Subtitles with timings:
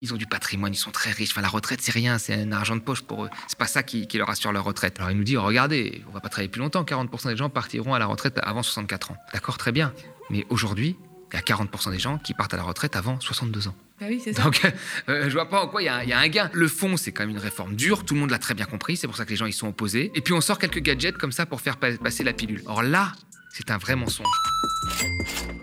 [0.00, 1.30] Ils ont du patrimoine, ils sont très riches.
[1.32, 3.30] Enfin, la retraite, c'est rien, c'est un argent de poche pour eux.
[3.48, 4.96] C'est pas ça qui, leur assure leur retraite.
[4.98, 6.84] Alors, il nous dit, regardez, on va pas travailler plus longtemps.
[6.84, 9.16] 40% des gens partiront à la retraite avant 64 ans.
[9.32, 9.92] D'accord, très bien.
[10.30, 10.96] Mais aujourd'hui,
[11.32, 13.74] il y a 40% des gens qui partent à la retraite avant 62 ans.
[14.00, 14.44] Bah oui, c'est ça.
[14.44, 14.60] Donc,
[15.08, 16.48] euh, je vois pas en quoi il y, a un gain.
[16.52, 18.04] Le fond, c'est quand même une réforme dure.
[18.04, 18.96] Tout le monde l'a très bien compris.
[18.96, 20.12] C'est pour ça que les gens y sont opposés.
[20.14, 22.62] Et puis, on sort quelques gadgets comme ça pour faire passer la pilule.
[22.66, 23.14] Or là,
[23.58, 24.28] c'est un vrai mensonge.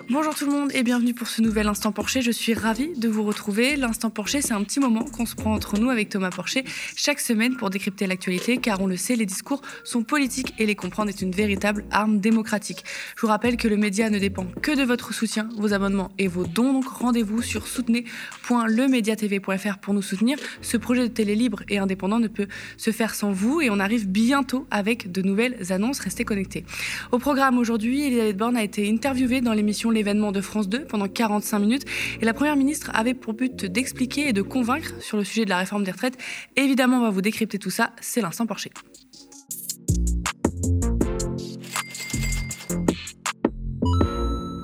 [0.09, 2.21] Bonjour tout le monde et bienvenue pour ce nouvel Instant Porcher.
[2.21, 3.75] Je suis ravie de vous retrouver.
[3.75, 6.63] L'Instant Porcher, c'est un petit moment qu'on se prend entre nous avec Thomas Porcher
[6.95, 10.75] chaque semaine pour décrypter l'actualité, car on le sait, les discours sont politiques et les
[10.75, 12.83] comprendre est une véritable arme démocratique.
[13.15, 16.27] Je vous rappelle que le média ne dépend que de votre soutien, vos abonnements et
[16.27, 16.73] vos dons.
[16.73, 20.37] Donc rendez-vous sur soutenez.lemediatv.fr pour nous soutenir.
[20.61, 23.79] Ce projet de télé libre et indépendant ne peut se faire sans vous et on
[23.79, 25.99] arrive bientôt avec de nouvelles annonces.
[25.99, 26.63] Restez connectés.
[27.11, 31.07] Au programme aujourd'hui, Elisabeth Borne a été interviewée dans l'émission l'événement de France 2 pendant
[31.07, 31.85] 45 minutes.
[32.21, 35.49] Et la Première ministre avait pour but d'expliquer et de convaincre sur le sujet de
[35.49, 36.17] la réforme des retraites.
[36.55, 37.91] Évidemment, on va vous décrypter tout ça.
[38.01, 38.71] C'est l'instant Porcher.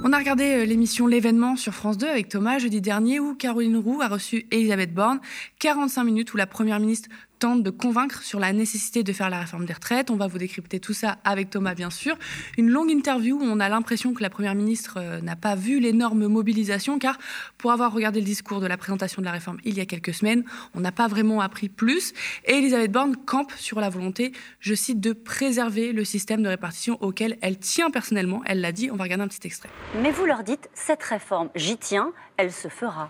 [0.03, 3.77] On a regardé euh, l'émission L'événement sur France 2 avec Thomas jeudi dernier où Caroline
[3.77, 5.19] Roux a reçu Elisabeth Borne.
[5.59, 7.07] 45 minutes où la Première ministre
[7.41, 10.11] tente de convaincre sur la nécessité de faire la réforme des retraites.
[10.11, 12.15] On va vous décrypter tout ça avec Thomas, bien sûr.
[12.55, 15.79] Une longue interview où on a l'impression que la Première ministre euh, n'a pas vu
[15.79, 17.17] l'énorme mobilisation, car
[17.57, 20.13] pour avoir regardé le discours de la présentation de la réforme il y a quelques
[20.13, 20.43] semaines,
[20.75, 22.13] on n'a pas vraiment appris plus.
[22.45, 26.99] Et Elisabeth Borne campe sur la volonté, je cite, de préserver le système de répartition
[27.01, 28.43] auquel elle tient personnellement.
[28.45, 29.69] Elle l'a dit, on va regarder un petit extrait.
[30.03, 33.09] Mais vous leur dites, cette réforme, j'y tiens, elle se fera.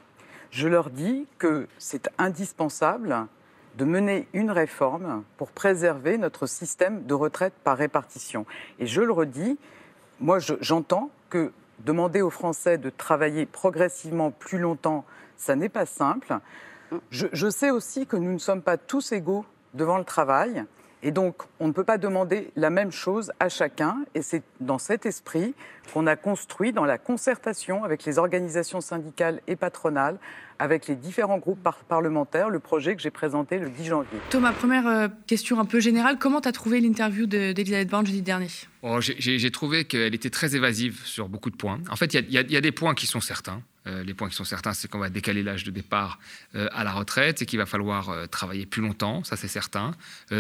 [0.52, 3.28] Je leur dis que c'est indispensable
[3.78, 8.46] de mener une réforme pour préserver notre système de retraite par répartition.
[8.80, 9.58] Et je le redis,
[10.20, 15.06] moi j'entends que demander aux Français de travailler progressivement plus longtemps,
[15.38, 16.40] ça n'est pas simple.
[17.10, 20.66] Je, je, sais aussi que nous ne sommes pas tous égaux devant le travail.
[21.04, 23.98] Et donc, on ne peut pas demander la même chose à chacun.
[24.14, 25.56] Et c'est dans cet esprit
[25.94, 30.20] qu'on a construit, dans la concertation avec les organisations syndicales et patronales,
[30.60, 34.20] avec les différents groupes parlementaires, le projet que j'ai présenté le 10 janvier.
[34.30, 36.20] Thomas, première euh, question un peu générale.
[36.20, 38.48] Comment tu as trouvé l'interview d'Elisabeth Borne jeudi dernier?
[38.84, 41.80] Oh, J'ai trouvé qu'elle était très évasive sur beaucoup de points.
[41.90, 43.64] En fait, il y, y, a des points qui sont certains.
[43.88, 46.20] Euh, les points qui sont certains, c'est qu'on va décaler l'âge de départ
[46.56, 49.96] euh, à la retraite et qu'il va falloir euh, travailler plus longtemps, ça c'est certain,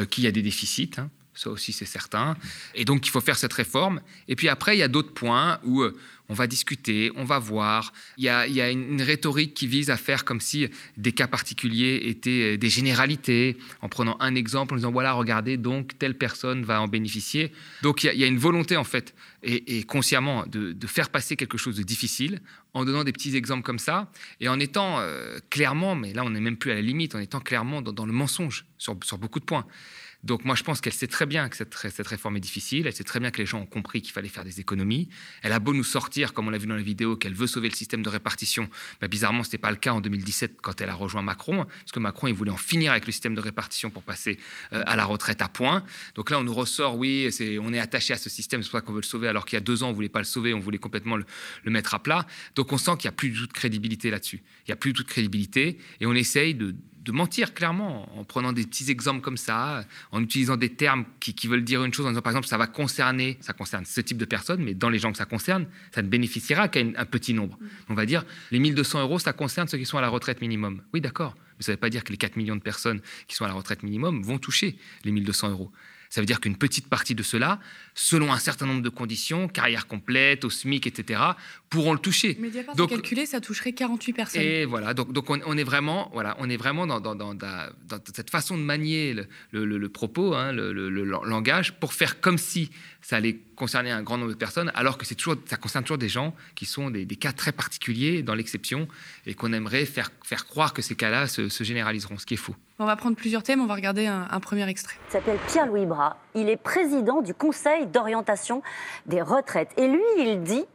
[0.09, 2.35] qu'il y a des déficits, hein, ça aussi c'est certain,
[2.75, 4.01] et donc il faut faire cette réforme.
[4.27, 5.83] Et puis après, il y a d'autres points où
[6.31, 7.91] on va discuter, on va voir.
[8.17, 12.57] Il y, a, une, rhétorique qui vise à faire comme si des cas particuliers étaient
[12.57, 16.87] des généralités, en prenant un exemple, en disant voilà, regardez, donc telle personne va en
[16.87, 17.51] bénéficier.
[17.81, 21.75] Donc il y a, une volonté en fait, et, consciemment, de, faire passer quelque chose
[21.75, 22.39] de difficile
[22.73, 24.09] en donnant des petits exemples comme ça
[24.39, 27.19] et en étant euh, clairement, mais là on n'est même plus à la limite, en
[27.19, 29.65] étant clairement dans, le mensonge sur beaucoup de points.
[30.23, 33.03] Donc moi, je pense qu'elle sait très bien que cette, réforme est difficile, elle sait
[33.03, 35.09] très bien que les gens ont compris qu'il fallait faire des économies.
[35.41, 37.69] Elle a beau nous sortir, comme on l'a vu dans la vidéo, qu'elle veut sauver
[37.69, 38.69] le système de répartition.
[39.01, 41.91] Bah, bizarrement, ce n'était pas le cas en 2017 quand elle a rejoint Macron, parce
[41.91, 44.37] que Macron, il voulait en finir avec le système de répartition pour passer
[44.73, 45.83] euh, à la retraite à point.
[46.15, 47.29] Donc là, on nous ressort, oui,
[47.61, 49.55] on est attaché à ce système, c'est pour ça qu'on veut le sauver, alors qu'il
[49.55, 51.25] y a deux ans, on ne voulait pas le sauver, on voulait complètement le,
[51.65, 52.27] mettre à plat.
[52.55, 54.43] Donc on sent qu'il n'y a plus du tout de crédibilité là-dessus.
[54.67, 58.07] Il n'y a plus du tout de crédibilité, et on essaye de de mentir clairement
[58.17, 61.93] en prenant des petits exemples comme ça, en utilisant des termes qui, veulent dire une
[61.93, 64.73] chose, en disant par exemple ça va concerner, ça concerne ce type de personnes, mais
[64.73, 67.57] dans les gens que ça concerne, ça ne bénéficiera qu'à un petit nombre.
[67.89, 70.81] On va dire les 1200 euros, ça concerne ceux qui sont à la retraite minimum.
[70.93, 73.35] Oui, d'accord, mais ça ne veut pas dire que les 4 millions de personnes qui
[73.35, 75.71] sont à la retraite minimum vont toucher les 1200 euros.
[76.11, 77.61] Ça veut dire qu'une petite partie de cela,
[77.95, 81.21] selon un certain nombre de conditions, carrière complète, au SMIC, etc.,
[81.69, 82.35] pourront le toucher.
[82.37, 84.41] Mediapart donc, a calculé, ça toucherait 48 personnes.
[84.41, 87.33] Et voilà, donc, donc on, est vraiment, voilà, on est vraiment dans, dans, dans,
[88.13, 89.15] cette façon de manier
[89.51, 92.71] le, propos, hein, le, langage, pour faire comme si
[93.01, 95.97] ça allait concerner un grand nombre de personnes, alors que c'est toujours, ça concerne toujours
[95.97, 98.87] des gens qui sont des, cas très particuliers dans l'exception
[99.25, 102.55] et qu'on aimerait faire, faire croire que ces cas-là se, généraliseront, ce qui est faux.
[102.79, 104.95] On va prendre plusieurs thèmes, on va regarder un, un premier extrait.
[105.09, 108.61] Il s'appelle Pierre-Louis Bras, il est président du Conseil d'orientation
[109.05, 109.69] des retraites.
[109.77, 110.65] Et lui, il dit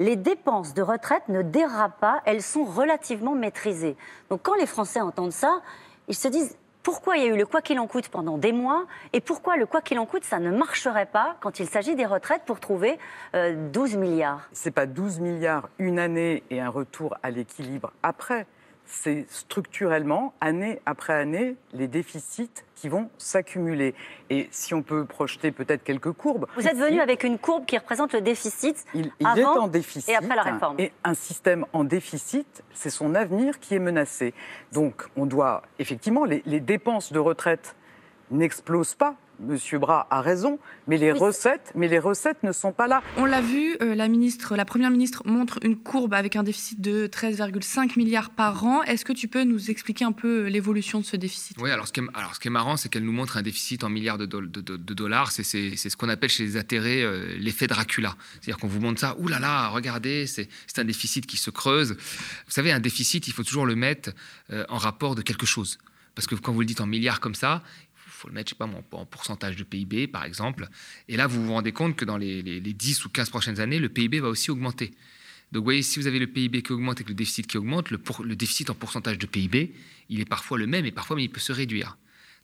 [0.00, 3.96] les dépenses de retraite ne dérapent pas, elles sont relativement maîtrisées.
[4.28, 5.62] Donc quand les Français entendent ça,
[6.08, 8.52] ils se disent pourquoi il y a eu le quoi qu'il en coûte pendant des
[8.52, 8.84] mois
[9.14, 12.04] et pourquoi le quoi qu'il en coûte, ça ne marcherait pas quand il s'agit des
[12.04, 12.98] retraites pour trouver
[13.32, 14.48] 12 euh, milliards?
[14.52, 18.46] Ce n'est pas 12 milliards une année et un retour à l'équilibre après.
[18.86, 23.94] C'est structurellement, année après année, les déficits qui vont s'accumuler.
[24.30, 26.46] Et si on peut projeter peut-être quelques courbes.
[26.56, 28.84] Vous êtes venu avec une courbe qui représente le déficit.
[28.94, 30.08] Il, il est en déficit.
[30.10, 30.78] Et après la réforme.
[30.78, 34.34] Et un système en déficit, c'est son avenir qui est menacé.
[34.72, 37.74] Donc on doit, effectivement, les, les dépenses de retraite
[38.30, 42.86] n'explosent pas, Monsieur Bras a raison, mais les recettes, mais les recettes ne sont pas
[42.86, 43.02] là.
[43.16, 46.80] On l'a vu, euh, la ministre, la première ministre montre une courbe avec un déficit
[46.80, 48.82] de 13,5 milliards par an.
[48.82, 51.56] Est-ce que tu peux nous expliquer un peu l'évolution de ce déficit?
[51.60, 53.42] Oui, alors ce qui est, alors ce qui est marrant, c'est qu'elle nous montre un
[53.42, 55.32] déficit en milliards de, de, dollars.
[55.32, 58.14] C'est ce qu'on appelle chez les atterrés euh, l'effet Dracula.
[58.34, 61.92] C'est-à-dire qu'on vous montre ça, ouh là là, regardez, c'est un déficit qui se creuse.
[61.92, 64.10] Vous savez, un déficit, il faut toujours le mettre
[64.52, 65.78] euh, en rapport de quelque chose.
[66.14, 67.62] Parce que quand vous le dites en milliards comme ça,
[68.14, 70.68] faut le mettre, je sais pas, en pourcentage de PIB, par exemple.
[71.08, 73.88] Et là, vous vous rendez compte que dans les, 10 ou 15 prochaines années, le
[73.88, 74.92] PIB va aussi augmenter.
[75.52, 77.58] Donc, vous voyez, si vous avez le PIB qui augmente et que le déficit qui
[77.58, 79.72] augmente, le, le déficit en pourcentage de PIB,
[80.08, 81.96] il est parfois le même et parfois, mais il peut se réduire.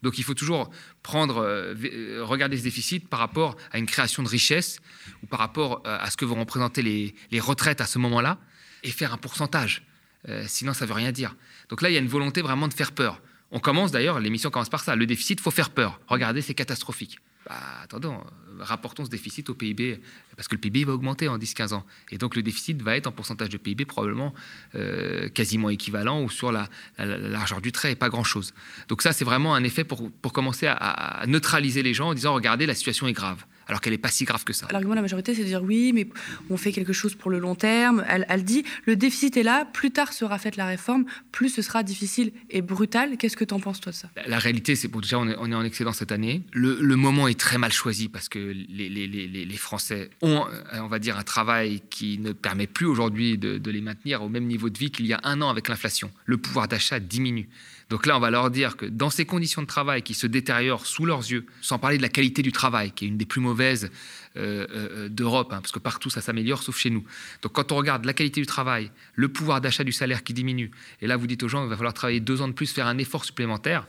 [0.02, 0.70] Donc, il faut toujours
[1.02, 4.80] prendre, euh, euh, regarder ce déficit par rapport à une création de richesse
[5.22, 8.38] ou par rapport euh, à ce que vont représenter les, retraites à ce moment-là
[8.82, 9.82] et faire un pourcentage.
[10.46, 11.34] sinon, ça ne veut rien dire.
[11.68, 13.20] Donc là, il y a une volonté vraiment de faire peur.
[13.52, 14.94] On commence d'ailleurs, l'émission commence par ça.
[14.94, 16.00] Le déficit, faut faire peur.
[16.06, 17.18] Regardez, c'est catastrophique.
[17.48, 18.20] Bah, attendons,
[18.58, 20.00] rapportons ce déficit au PIB,
[20.36, 21.86] parce que le PIB va augmenter en 10-15 ans.
[22.10, 24.34] Et donc le déficit va être en pourcentage de PIB probablement
[24.74, 26.68] euh, quasiment équivalent ou sur la,
[26.98, 28.52] largeur du trait, et pas grand-chose.
[28.88, 32.66] Donc ça, c'est vraiment un effet pour, commencer à neutraliser les gens en disant, regardez,
[32.66, 34.66] la situation est grave alors qu'elle n'est pas si grave que ça.
[34.72, 36.08] L'argument de la majorité, c'est de dire oui, mais
[36.50, 38.04] on fait quelque chose pour le long terme.
[38.08, 41.84] Elle, dit le déficit est là, plus tard sera faite la réforme, plus ce sera
[41.84, 43.16] difficile et brutal.
[43.16, 44.10] Qu'est-ce que tu en penses, toi, de ça?
[44.26, 46.42] La, réalité, c'est pour déjà, on est, en excédent cette année.
[46.52, 51.16] Le, moment est très mal choisi parce que les, les, Français ont, on va dire,
[51.16, 54.78] un travail qui ne permet plus aujourd'hui de, de les maintenir au même niveau de
[54.78, 56.10] vie qu'il y a un an avec l'inflation.
[56.24, 57.48] Le pouvoir d'achat diminue.
[57.90, 60.86] Donc là, on va leur dire que dans ces conditions de travail qui se détériorent
[60.86, 63.40] sous leurs yeux, sans parler de la qualité du travail, qui est une des plus
[63.40, 63.90] mauvaises
[64.36, 67.04] euh, euh, d'Europe, hein, parce que partout ça s'améliore, sauf chez nous.
[67.42, 70.70] Donc quand on regarde la qualité du travail, le pouvoir d'achat du salaire qui diminue,
[71.02, 72.86] et là vous dites aux gens qu'il va falloir travailler deux ans de plus, faire
[72.86, 73.88] un effort supplémentaire,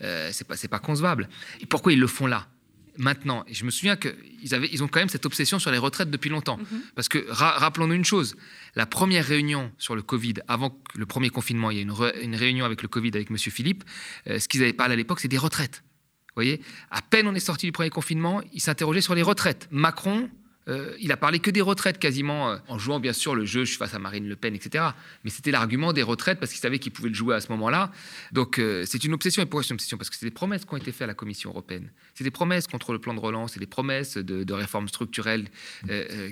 [0.00, 1.28] euh, c'est pas, pas concevable.
[1.60, 2.48] Et pourquoi ils le font là?
[2.96, 3.44] Maintenant.
[3.46, 6.10] Et je me souviens qu'ils avaient, ils ont quand même cette obsession sur les retraites
[6.10, 6.58] depuis longtemps.
[6.58, 6.82] Mhm.
[6.94, 8.36] Parce que rappelons-nous une chose,
[8.74, 12.36] la première réunion sur le Covid, avant le premier confinement, il y a une, une
[12.36, 13.38] réunion avec le Covid avec M.
[13.38, 13.84] Philippe,
[14.26, 15.82] euh, ce qu'ils avaient parlé à l'époque, c'est des retraites.
[16.28, 19.68] Vous voyez, à peine on est sorti du premier confinement, ils s'interrogeaient sur les retraites.
[19.70, 20.30] Macron
[20.68, 23.64] euh, il a parlé que des retraites quasiment, euh, en jouant bien sûr le jeu,
[23.64, 24.84] je suis face à Marine Le Pen, etc.
[25.24, 27.90] Mais c'était l'argument des retraites parce qu'il savait qu'il pouvait le jouer à ce moment-là.
[28.30, 29.42] Donc euh, c'est une obsession.
[29.42, 29.98] Et pourquoi c'est une obsession?
[29.98, 31.90] Parce que c'est des promesses qui ont été faites à la Commission européenne.
[32.14, 35.48] C'est des promesses contre le plan de relance, c'est des promesses de, réformes structurelles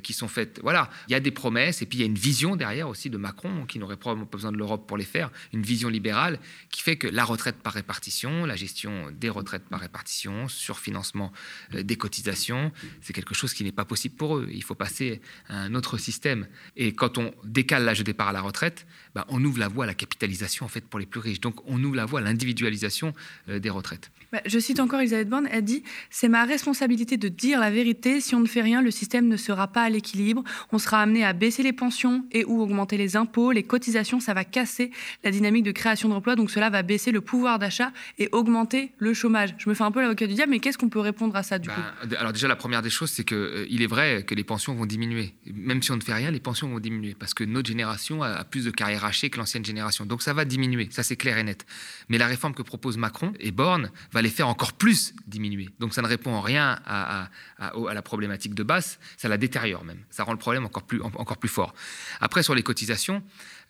[0.03, 0.61] qui sont faites.
[0.63, 3.09] Voilà, il y a des promesses et puis il y a une vision derrière aussi
[3.09, 6.39] de Macron qui n'aurait probablement pas besoin de l'Europe pour les faire, une vision libérale
[6.71, 11.33] qui fait que la retraite par répartition, la gestion des retraites par répartition, surfinancement
[11.73, 14.47] des cotisations, c'est quelque chose qui n'est pas possible pour eux.
[14.53, 16.47] Il faut passer à un autre système.
[16.77, 19.85] Et quand on décale l'âge de départ à la retraite, bah, on ouvre la voie
[19.85, 21.41] à la capitalisation en fait pour les plus riches.
[21.41, 23.15] Donc on ouvre la voie à l'individualisation
[23.49, 24.11] euh, des retraites.
[24.31, 28.21] Bah, je cite encore Elisabeth Borne, elle dit C'est ma responsabilité de dire la vérité.
[28.21, 30.45] Si on ne fait rien, le système ne sera pas à l'équilibre.
[30.71, 34.21] On sera amené à baisser les pensions et ou augmenter les impôts, les cotisations.
[34.21, 34.91] Ça va casser
[35.25, 36.37] la dynamique de création d'emplois.
[36.37, 39.55] Donc cela va baisser le pouvoir d'achat et augmenter le chômage.
[39.57, 41.59] Je me fais un peu l'avocat du diable, mais qu'est-ce qu'on peut répondre à ça
[41.59, 42.15] du bah, coup?
[42.19, 44.75] Alors déjà, la première des choses, c'est qu'il euh, il est vrai que les pensions
[44.75, 45.35] vont diminuer.
[45.47, 48.45] Même si on ne fait rien, les pensions vont diminuer parce que notre génération a
[48.45, 50.07] plus de carrières hachées que l'ancienne génération.
[50.07, 50.89] Donc ça va diminuer.
[50.91, 51.67] Ça, c'est clair et net.
[52.09, 55.69] Mais la réforme que propose Macron et Borne va les faire encore plus diminuer.
[55.79, 59.99] Donc ça ne répond en rien à, la problématique de base, ça la détériore même.
[60.11, 61.75] Ça rend le problème encore plus, encore plus fort.
[62.21, 63.23] Après, sur les cotisations,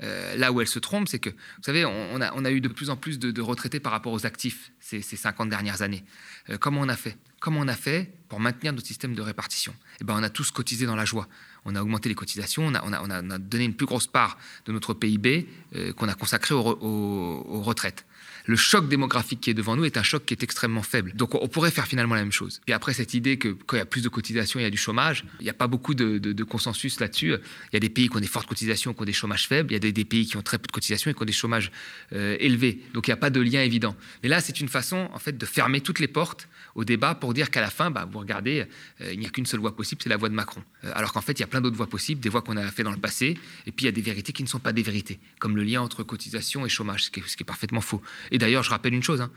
[0.02, 2.90] euh, là où elle se trompe, c'est que, vous savez, on, a, eu de plus
[2.90, 6.04] en plus de, retraités par rapport aux actifs ces, ces 50 dernières années.
[6.48, 7.16] Euh, comment on a fait?
[7.40, 10.50] Comment on a fait pour maintenir notre système de répartition eh ben, On a tous
[10.50, 11.26] cotisé dans la joie.
[11.64, 14.06] On a augmenté les cotisations, on a, on a, on a donné une plus grosse
[14.06, 18.04] part de notre PIB euh, qu'on a consacré aux retraites
[18.50, 21.12] le choc démographique qui est devant nous est un choc qui est extrêmement faible.
[21.14, 22.60] Donc on pourrait faire finalement la même chose.
[22.66, 24.70] Et après cette idée que quand il y a plus de cotisations, il y a
[24.70, 27.34] du chômage, il n'y a pas beaucoup de, consensus là-dessus.
[27.72, 29.70] Il y a des pays qui ont des fortes cotisations, qui ont des chômages faibles.
[29.70, 31.32] Il y a des, pays qui ont très peu de cotisations et qui ont des
[31.32, 31.70] chômages
[32.12, 32.80] euh, élevés.
[32.92, 33.94] Donc il n'y a pas de lien évident.
[34.24, 37.34] Mais là, c'est une façon en fait de fermer toutes les portes au débat pour
[37.34, 38.66] dire qu'à la fin, bah, vous regardez,
[39.00, 40.62] euh, il n'y a qu'une seule voie possible, c'est la voie de Macron.
[40.84, 42.70] Euh, alors qu'en fait, il y a plein d'autres voies possibles, des voies qu'on a
[42.70, 44.72] fait dans le passé, et puis il y a des vérités qui ne sont pas
[44.72, 48.02] des vérités, comme le lien entre cotisation et chômage, ce qui est, parfaitement faux.
[48.40, 49.30] D'ailleurs, je rappelle une chose, hein,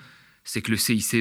[0.44, 1.16] c'est que le CICE,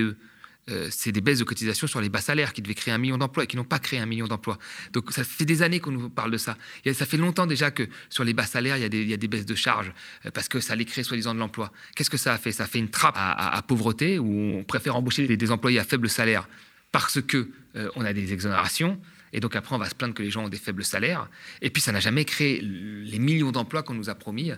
[0.71, 3.19] euh, c'est des baisses de cotisation sur les bas salaires qui devaient créer un million
[3.19, 4.59] d'emplois et qui n'ont pas créé un million d'emplois.
[4.93, 6.57] Donc ça fait des années qu'on nous parle de ça.
[6.85, 9.47] Et ça fait longtemps déjà que sur les bas salaires, il y a des, baisses
[9.47, 9.93] de charges
[10.25, 11.73] euh, parce que ça allait créer soi-disant de l'emploi.
[11.97, 12.53] Qu'est-ce que ça a fait?
[12.53, 16.49] Ça fait une trappe à, pauvreté où on préfère embaucher des, employés à faible salaire
[16.93, 19.01] parce que euh, on a des exonérations.
[19.33, 21.29] Et donc après, on va se plaindre que les gens ont des faibles salaires.
[21.61, 24.53] Et puis ça n'a jamais créé les millions d'emplois qu'on nous a promis.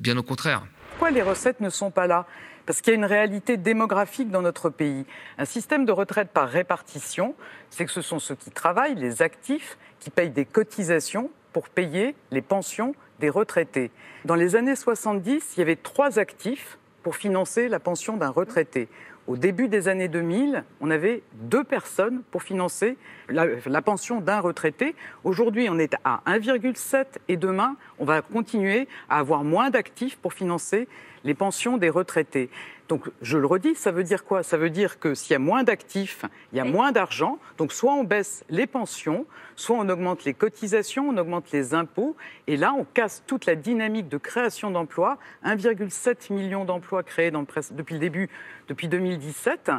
[0.00, 0.66] bien au contraire.
[1.00, 2.26] Pourquoi les recettes ne sont pas là?
[2.66, 5.06] Parce qu'il y a une réalité démographique dans notre pays.
[5.38, 7.34] Un système de retraite par répartition,
[7.70, 12.14] c'est que ce sont ceux qui travaillent, les actifs, qui payent des cotisations pour payer
[12.30, 13.90] les pensions des retraités.
[14.26, 18.86] Dans les années 70, il y avait trois actifs pour financer la pension d'un retraité.
[19.30, 22.96] Au début des années 2000, on avait deux personnes pour financer
[23.28, 24.96] la, pension d'un retraité.
[25.22, 30.32] Aujourd'hui, on est à 1,7 et demain, on va continuer à avoir moins d'actifs pour
[30.32, 30.88] financer
[31.22, 32.50] les pensions des retraités.
[32.88, 34.42] Donc, je le redis, ça veut dire quoi?
[34.42, 37.38] Ça veut dire que s'il y a moins d'actifs, il y a moins d'argent.
[37.56, 39.26] Donc, soit on baisse les pensions,
[39.60, 42.16] soit on augmente les cotisations, on augmente les impôts.
[42.46, 45.18] Et là, on casse toute la dynamique de création d'emplois.
[45.44, 48.30] 1,7 million d'emplois créés depuis le début,
[48.68, 49.70] depuis 2017.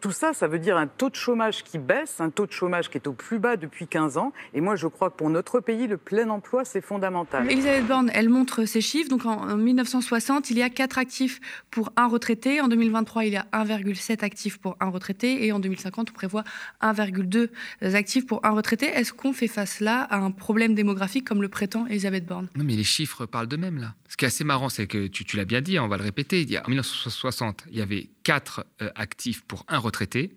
[0.00, 2.90] Tout ça, ça veut dire un taux de chômage qui baisse, un taux de chômage
[2.90, 4.32] qui est au plus bas depuis 15 ans.
[4.52, 7.48] Et moi, je crois que pour notre pays, le plein emploi, c'est fondamental.
[7.50, 9.10] Elisabeth Borne, elle montre ces chiffres.
[9.10, 12.60] Donc, en 1960, il y a 4 actifs pour un retraité.
[12.60, 16.44] En 2023, il y a 1,7 actifs pour un retraité et en 2050, on prévoit
[16.82, 17.50] 1,2
[17.94, 18.90] actifs pour un retraité.
[19.20, 22.74] Qu'on fait face là à un problème démographique comme le prétend Elisabeth Borne Non, mais
[22.74, 23.94] les chiffres parlent d'eux-mêmes là.
[24.08, 26.40] Ce qui est assez marrant, c'est que tu, l'as bien dit, on va le répéter.
[26.40, 30.34] Il y a, en 1960, il y avait 4 euh, actifs pour un retraité.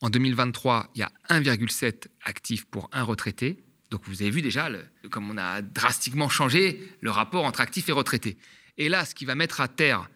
[0.00, 3.62] En 2023, il y a 1,7 actifs pour un retraité.
[3.90, 4.68] Donc vous avez vu déjà
[5.10, 8.38] comme on a drastiquement changé le rapport entre actifs et retraités.
[8.78, 10.08] Et là, ce qui va mettre à terre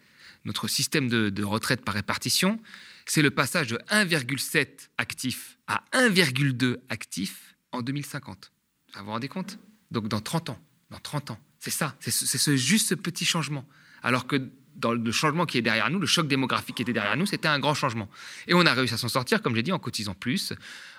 [0.45, 2.59] notre système de, retraite par répartition,
[3.07, 8.53] c'est le passage de 1,7 actifs à 1,2 actifs en 2050.
[8.95, 9.59] Vous vous rendez compte?
[9.91, 10.59] Donc dans 30 ans,
[10.91, 13.67] dans 30 ans, c'est ça, c'est ce, juste ce petit changement.
[14.03, 17.17] Alors que dans le changement qui est derrière nous, le choc démographique qui était derrière
[17.17, 18.09] nous, c'était un grand changement.
[18.47, 20.53] Et on a réussi à s'en sortir, comme j'ai dit, en cotisant plus,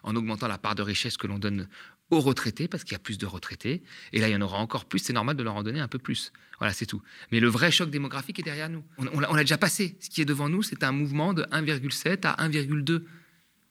[0.04, 1.68] en augmentant la part de richesse que l'on donne
[2.10, 3.84] aux retraités, parce qu'il y a plus de retraités.
[4.12, 5.88] Et là, il y en aura encore plus, c'est normal de leur en donner un
[5.88, 6.34] peu plus.
[6.58, 7.02] Voilà, c'est tout.
[7.32, 8.84] Mais le vrai choc démographique est derrière nous.
[8.98, 9.96] On, l'a déjà passé.
[10.02, 13.04] Ce qui est devant nous, c'est un mouvement de 1,7 à 1,2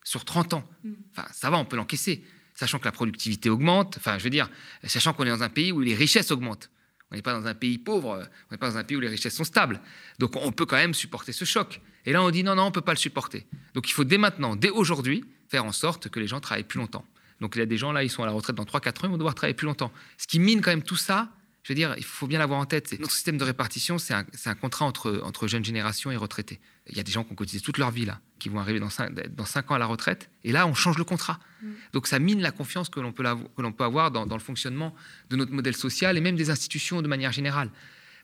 [0.04, 0.68] sur 30 ans.
[0.84, 0.92] Mm.
[1.12, 2.24] Enfin, ça va, on peut l'encaisser.
[2.58, 4.50] Sachant que la productivité augmente, enfin, je veux dire,
[4.82, 6.70] sachant qu'on est dans un pays où les richesses augmentent.
[7.08, 9.06] On n'est pas dans un pays pauvre, on n'est pas dans un pays où les
[9.06, 9.80] richesses sont stables.
[10.18, 11.80] Donc on peut quand même supporter ce choc.
[12.04, 13.46] Et là, on dit non, non, on ne peut pas le supporter.
[13.74, 16.80] Donc il faut dès maintenant, dès aujourd'hui, faire en sorte que les gens travaillent plus
[16.80, 17.06] longtemps.
[17.40, 18.92] Donc il y a des gens là, ils sont à la retraite dans 3-4 ans,
[19.04, 19.92] ils vont devoir travailler plus longtemps.
[20.16, 21.28] Ce qui mine quand même tout ça,
[21.68, 22.98] je veux dire, il faut bien l'avoir en tête.
[22.98, 26.60] Notre système de répartition, c'est un, contrat entre, entre jeunes générations et retraités.
[26.88, 28.80] Il y a des gens qui ont cotisé toute leur vie là, qui vont arriver
[28.80, 31.38] dans 5, dans ans à la retraite, et là, on change le contrat.
[31.60, 31.66] Mm.
[31.92, 34.94] Donc ça mine la confiance que l'on peut, peut, avoir dans, dans, le fonctionnement
[35.28, 37.70] de notre modèle social et même des institutions de manière générale.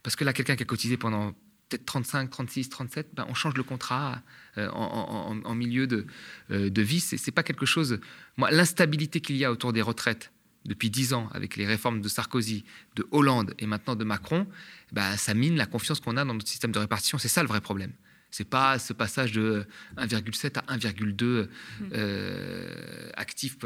[0.03, 1.33] Parce que là, quelqu'un qui a cotisé pendant
[1.69, 4.23] peut-être 35, 36, 37, ben on change le contrat
[4.57, 6.07] euh, en, milieu de,
[6.51, 7.01] euh, de vie.
[7.01, 8.01] C'est pas quelque chose.
[8.39, 10.33] Moi, l'instabilité qu'il y a autour des retraites
[10.65, 12.65] depuis dix ans avec les réformes de Sarkozy,
[12.97, 14.47] de Hollande et maintenant de Macron,
[14.93, 17.19] ben, ça mine la confiance qu'on a dans notre système de répartition.
[17.19, 17.93] C'est ça le vrai problème.
[18.31, 19.65] C'est pas ce passage de
[19.97, 21.47] 1,7 à 1,2
[21.93, 23.57] euh, actifs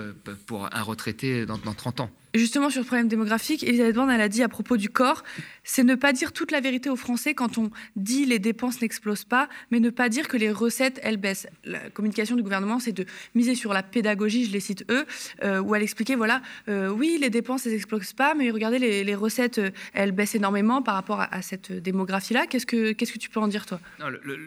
[0.47, 2.11] pour un retraité dans, dans 30 ans.
[2.35, 5.25] Justement, sur le problème démographique, Elisabeth Borne, elle a dit à propos du corps,
[5.65, 9.25] c'est ne pas dire toute la vérité aux Français quand on dit les dépenses n'explosent
[9.25, 11.47] pas, mais ne pas dire que les recettes, elles baissent.
[11.65, 15.07] La communication du gouvernement, c'est de miser sur la pédagogie, je les cite eux,
[15.43, 19.15] euh, où elle expliquait, voilà, euh, oui, les dépenses, elles n'explosent pas, mais regardez, les,
[19.15, 22.47] recettes, euh, elles baissent énormément par rapport à, cette démographie-là.
[22.47, 23.81] Qu'est-ce que, qu'est-ce que tu peux en dire, toi?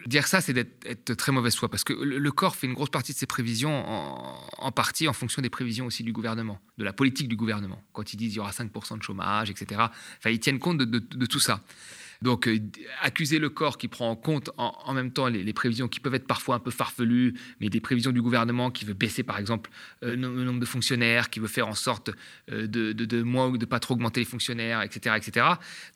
[0.06, 3.12] Dire ça, c'est d'être très mauvaise foi, parce que le, corps fait une grosse partie
[3.12, 3.84] de ses prévisions,
[4.58, 8.12] en partie en fonction des prévisions aussi du gouvernement, de la politique du gouvernement quand
[8.12, 9.80] ils disent qu'il y aura 5% de chômage, etc.
[10.18, 11.60] Enfin, ils tiennent compte de tout ça.
[12.22, 12.58] Donc, euh,
[13.00, 16.26] accuser le corps qui prend en compte en, même temps les, prévisions qui peuvent être
[16.26, 19.70] parfois un peu farfelues, mais des prévisions du gouvernement qui veut baisser, par exemple,
[20.04, 22.10] euh, le nombre de fonctionnaires, qui veut faire en sorte
[22.50, 25.46] euh, de, moins ou de pas trop augmenter les fonctionnaires, etc., etc.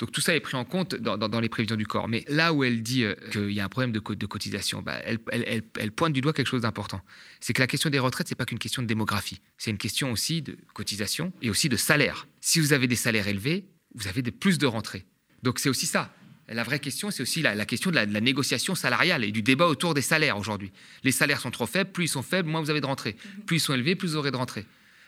[0.00, 2.08] Donc, tout ça est pris en compte dans, les prévisions du corps.
[2.08, 5.92] Mais là où elle dit qu'il y a un problème de, cotisation, bah, elle, elle,
[5.92, 7.00] pointe du doigt quelque chose d'important.
[7.40, 9.40] C'est que la question des retraites, c'est pas qu'une question de démographie.
[9.58, 12.26] C'est une question aussi de cotisation et aussi de salaire.
[12.40, 15.06] Si vous avez des salaires élevés, vous avez plus de rentrées.
[15.42, 16.12] Donc c'est aussi ça.
[16.48, 19.94] La vraie question, c'est aussi la, question de la, négociation salariale et du débat autour
[19.94, 20.72] des salaires aujourd'hui.
[21.02, 23.16] Les salaires sont trop faibles, plus ils sont faibles, moins vous avez de rentrée.
[23.16, 23.44] Mhm.
[23.44, 24.64] Plus ils sont élevés, plus vous aurez de rentrée.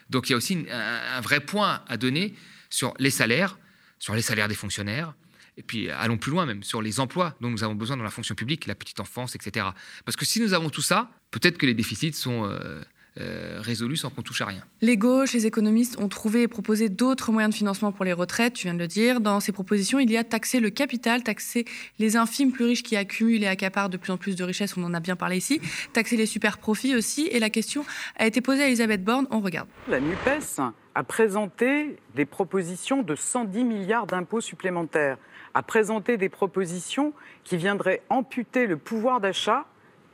[0.09, 2.33] Donc il y a aussi un, vrai point à donner
[2.69, 3.57] sur les salaires,
[3.99, 5.13] sur les salaires des fonctionnaires
[5.55, 8.09] Et puis allons plus loin même sur les emplois dont nous avons besoin dans la
[8.09, 9.67] fonction publique, la petite enfance, etc.
[10.03, 12.81] Parce que si nous avons tout ça, peut-être que les déficits sont euh,
[13.19, 14.63] euh, résolus sans qu'on touche à rien.
[14.81, 18.53] Les gauches, les économistes ont trouvé et proposé d'autres moyens de financement pour les retraites,
[18.53, 19.19] tu viens de le dire.
[19.19, 21.65] Dans ces propositions, il y a taxer le capital, taxer
[21.99, 24.83] les infimes plus riches qui accumulent et accaparent de plus en plus de richesses, on
[24.83, 25.59] en a bien parlé ici,
[25.93, 27.27] taxer les super profits aussi.
[27.31, 27.85] Et la question
[28.17, 29.67] a été posée à Elisabeth Borne, on regarde.
[29.87, 30.61] La NUPES
[30.95, 35.17] a présenté des propositions de 110 milliards d'impôts supplémentaires,
[35.53, 39.65] a présenté des propositions qui viendraient amputer le pouvoir d'achat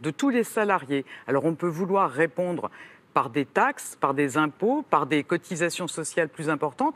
[0.01, 1.05] de tous les salariés.
[1.27, 2.69] Alors on peut vouloir répondre
[3.15, 6.95] par des taxes, par des impôts, par des cotisations sociales plus importantes.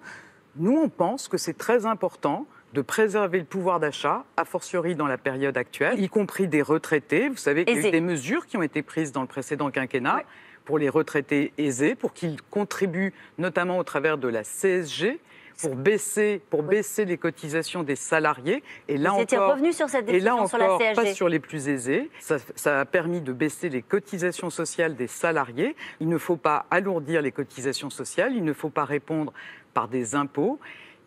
[0.58, 5.08] Nous, on pense que c'est très important de préserver le pouvoir d'achat, a fortiori dans
[5.08, 7.30] la période actuelle, y compris des retraités.
[7.30, 9.72] Vous savez qu'il y a eu des mesures qui ont été prises dans le précédent
[9.72, 10.24] quinquennat
[10.66, 15.20] pour les retraités aisés, pour qu'ils contribuent notamment au travers de la CSG,
[15.62, 18.64] pour baisser, pour baisser les cotisations des salariés.
[18.88, 20.96] Et là Vous encore, revenu sur cette et là encore, sur la CSG.
[20.96, 22.10] pas sur les plus aisés.
[22.20, 25.76] Ça, ça, a permis de baisser les cotisations sociales des salariés.
[26.00, 28.34] Il ne faut pas alourdir les cotisations sociales.
[28.36, 29.34] Il ne faut pas répondre
[29.74, 30.60] par des impôts.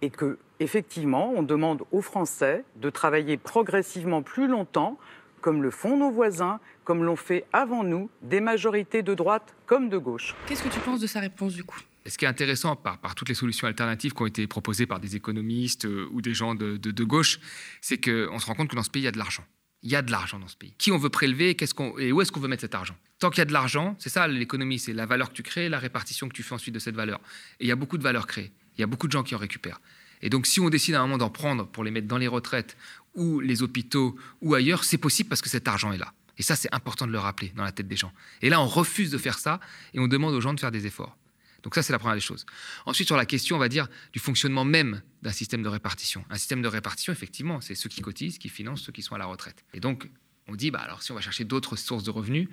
[0.03, 4.99] Et que, effectivement, on demande aux Français de travailler progressivement plus longtemps,
[5.41, 9.89] comme le font nos voisins, comme l'ont fait avant nous des majorités de droite comme
[9.89, 10.35] de gauche.
[10.47, 11.79] Qu'est-ce que tu penses de sa réponse du coup?
[12.11, 15.17] Ce qui est intéressant par, toutes les solutions alternatives qui ont été proposées par des
[15.17, 17.39] économistes euh, ou des gens de, gauche,
[17.81, 19.45] c'est qu'on se rend compte que dans ce pays, il y a de l'argent.
[19.83, 20.75] Il y a de l'argent dans ce pays.
[20.79, 21.57] Qui on veut prélever
[21.99, 22.97] et où est-ce qu'on veut mettre cet argent?
[23.19, 25.69] Tant qu'il y a de l'argent, c'est ça l'économie, c'est la valeur que tu crées,
[25.69, 27.21] la répartition que tu fais ensuite de cette valeur.
[27.59, 28.53] Et il y a beaucoup de valeurs créées.
[28.77, 29.81] Il y a beaucoup de gens qui en récupèrent.
[30.23, 32.29] Et donc si on décide à un moment d'en prendre pour les mettre dans les
[32.29, 32.77] retraites
[33.15, 36.15] ou les hôpitaux ou ailleurs, c'est possible parce que cet argent est là.
[36.39, 38.13] Et ça, c'est important de le rappeler dans la tête des gens.
[38.41, 39.61] Et là, on refuse de faire ça
[39.95, 41.17] et on demande aux gens de faire des efforts.
[41.63, 42.45] Donc ça, c'est la première des choses.
[42.87, 46.25] Ensuite, sur la question, on va dire, du fonctionnement même d'un système de répartition.
[46.31, 49.19] Un système de répartition, effectivement, c'est ceux qui cotisent, qui financent ceux qui sont à
[49.19, 49.65] la retraite.
[49.73, 50.09] Et donc,
[50.49, 52.49] on dit, bah, alors si on va chercher d'autres sources de revenus,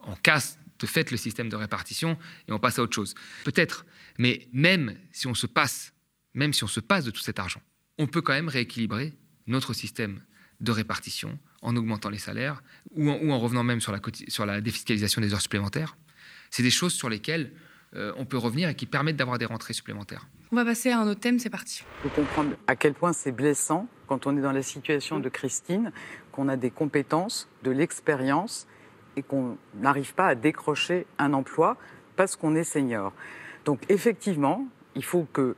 [0.00, 3.14] on casse de fait le système de répartition et on passe à autre chose.
[3.44, 3.84] Peut-être,
[4.18, 5.92] mais même si on se passe,
[6.34, 7.60] même si on se passe de tout cet argent,
[7.98, 9.12] on peut quand même rééquilibrer
[9.46, 10.22] notre système
[10.60, 12.62] de répartition en augmentant les salaires
[12.92, 15.96] ou en, revenant même sur la, sur la défiscalisation des heures supplémentaires.
[16.50, 17.52] C'est des choses sur lesquelles
[17.94, 20.26] euh, on peut revenir et qui permettent d'avoir des rentrées supplémentaires.
[20.52, 21.84] On va passer à un autre thème, c'est parti.
[22.04, 25.28] Il faut comprendre à quel point c'est blessant quand on est dans la situation de
[25.28, 25.92] Christine,
[26.32, 28.66] qu'on a des compétences, de l'expérience
[29.16, 31.76] et qu'on n'arrive pas à décrocher un emploi
[32.16, 33.12] parce qu'on est senior.
[33.64, 35.56] Donc effectivement, il faut que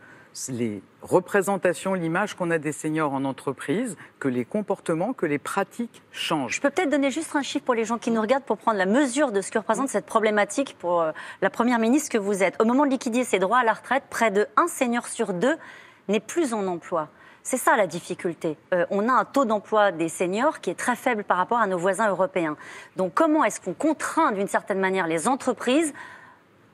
[0.49, 6.03] les représentations, l'image qu'on a des seniors en entreprise, que les comportements, que les pratiques
[6.13, 6.57] changent.
[6.57, 8.79] Je peux peut-être donner juste un chiffre pour les gens qui nous regardent pour prendre
[8.79, 11.13] la mesure de ce que représente cette problématique pour euh,
[11.43, 12.61] la Première ministre que vous êtes.
[12.61, 15.57] Au moment de liquider ses droits à la retraite, près de un senior sur deux
[16.09, 17.09] n'est plus en emploi.
[17.43, 18.59] C'est ça la difficulté.
[18.75, 21.67] Euh, on a un taux d'emploi des seniors qui est très faible par rapport à
[21.67, 22.57] nos voisins européens.
[22.97, 25.95] Donc comment est-ce qu'on contraint d'une certaine manière les entreprises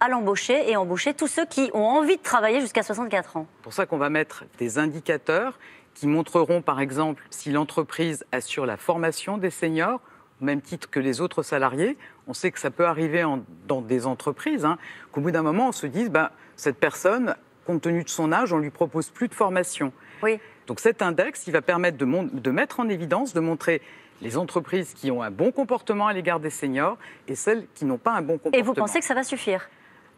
[0.00, 3.46] à l'embaucher et embaucher tous ceux qui ont envie de travailler jusqu'à 64 ans.
[3.56, 5.58] C'est pour ça qu'on va mettre des indicateurs
[5.94, 10.00] qui montreront par exemple si l'entreprise assure la formation des seniors
[10.40, 11.96] au même titre que les autres salariés.
[12.26, 13.24] On sait que ça peut arriver
[13.66, 14.76] dans des entreprises, hein,
[15.12, 18.52] qu'au bout d'un moment, on se dise, bah, cette personne, compte tenu de son âge,
[18.52, 19.92] on ne lui propose plus de formation.
[20.22, 20.38] Oui.
[20.66, 23.80] Donc cet index, il va permettre de, de mettre en évidence, de montrer
[24.22, 26.96] les entreprises qui ont un bon comportement à l'égard des seniors
[27.28, 28.58] et celles qui n'ont pas un bon comportement.
[28.58, 29.68] Et vous pensez que ça va suffire?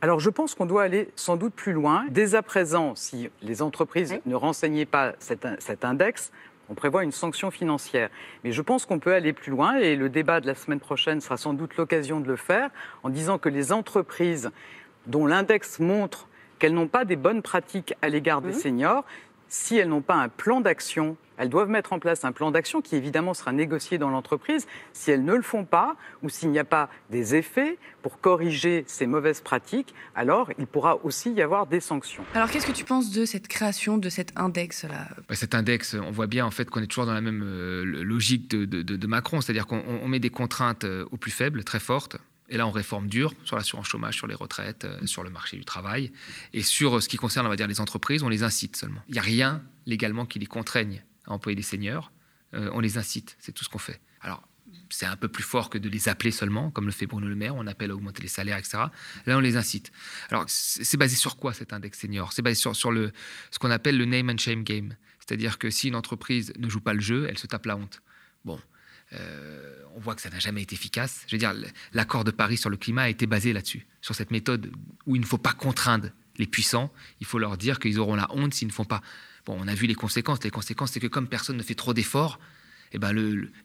[0.00, 2.04] Alors je pense qu'on doit aller sans doute plus loin.
[2.10, 6.30] Dès à présent, si les entreprises ne renseignaient pas cet, index,
[6.68, 8.08] on prévoit une sanction financière.
[8.44, 11.20] Mais je pense qu'on peut aller plus loin et le débat de la semaine prochaine
[11.20, 12.70] sera sans doute l'occasion de le faire
[13.02, 14.50] en disant que les entreprises
[15.06, 16.28] dont l'index montre
[16.60, 19.04] qu'elles n'ont pas des bonnes pratiques à l'égard des seniors,
[19.48, 22.82] si elles n'ont pas un plan d'action elles doivent mettre en place un plan d'action
[22.82, 24.66] qui évidemment sera négocié dans l'entreprise.
[24.92, 28.84] Si elles ne le font pas ou s'il n'y a pas des effets pour corriger
[28.86, 32.24] ces mauvaises pratiques, alors il pourra aussi y avoir des sanctions.
[32.34, 36.10] Alors qu'est-ce que tu penses de cette création de cet index-là bah, Cet index, on
[36.10, 39.66] voit bien en fait qu'on est toujours dans la même euh, logique de, Macron, c'est-à-dire
[39.66, 42.18] qu'on met des contraintes euh, aux plus faibles, très fortes,
[42.50, 45.56] et là, on réforme dur sur l'assurance chômage, sur les retraites, euh, sur le marché
[45.56, 46.12] du travail.
[46.54, 49.00] Et sur ce qui concerne, on va dire, les entreprises, on les incite seulement.
[49.08, 52.12] Il n'y a rien légalement qui les contraigne employer des seniors,
[52.54, 54.00] euh, on les incite, c'est tout ce qu'on fait.
[54.20, 54.46] Alors,
[54.90, 57.34] c'est un peu plus fort que de les appeler seulement, comme le fait Bruno Le
[57.34, 58.78] Maire, on appelle à augmenter les salaires, etc.
[59.26, 59.92] Là, on les incite.
[60.30, 62.32] Alors, c'est basé sur quoi cet index senior?
[62.32, 63.12] C'est basé sur, sur le,
[63.50, 64.94] ce qu'on appelle le name and shame game.
[65.20, 68.02] C'est-à-dire que si une entreprise ne joue pas le jeu, elle se tape la honte.
[68.44, 68.58] Bon,
[69.12, 71.24] euh, on voit que ça n'a jamais été efficace.
[71.26, 71.54] Je veux dire,
[71.92, 74.72] l'accord de Paris sur le climat a été basé là-dessus, sur cette méthode
[75.06, 78.32] où il ne faut pas contraindre les puissants, il faut leur dire qu'ils auront la
[78.34, 79.02] honte s'ils ne font pas.
[79.48, 80.42] On a vu les conséquences.
[80.44, 82.38] Les conséquences, c'est que comme personne ne fait trop d'efforts,
[82.92, 83.12] eh ben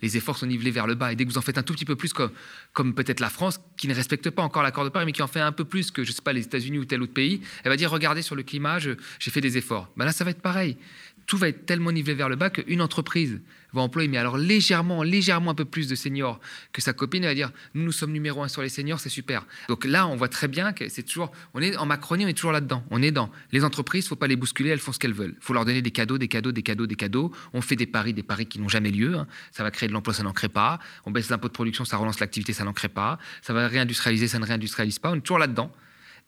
[0.01, 1.13] les efforts sont nivelés vers le bas.
[1.13, 2.13] Et dès que vous en faites un tout petit peu plus,
[2.73, 5.27] comme, peut-être la France, qui ne respecte pas encore l'accord de Paris, mais qui en
[5.27, 7.69] fait un peu plus que, je sais pas, les États-Unis ou tel autre pays, elle
[7.69, 9.89] va dire, regardez sur le climat, j'ai fait des efforts.
[9.95, 10.77] Ben là, ça va être pareil
[11.25, 13.41] tout va être tellement nivelé vers le bas qu'une entreprise
[13.73, 16.39] va employer, mais alors légèrement, légèrement un peu plus de seniors
[16.71, 19.09] que sa copine, elle va dire nous, nous sommes numéro un sur les seniors, c'est
[19.09, 19.45] super.
[19.67, 22.33] Donc là, on voit très bien que c'est toujours, on est en Macronie, on est
[22.33, 22.83] toujours là-dedans.
[22.91, 25.35] On est dans les entreprises, faut pas les bousculer, elles font ce qu'elles veulent.
[25.39, 27.31] faut leur donner des cadeaux, des cadeaux, des cadeaux, des cadeaux.
[27.53, 29.15] On fait des paris, des paris qui n'ont jamais lieu.
[29.15, 29.27] Hein.
[29.51, 30.79] Ça va créer de l'emploi, ça n'en crée pas.
[31.05, 33.17] On baisse l'impôt de production, ça relance l'activité, ça n'en crée pas.
[33.41, 35.11] Ça va réindustrialiser, ça ne réindustrialise pas.
[35.11, 35.71] On est toujours là-dedans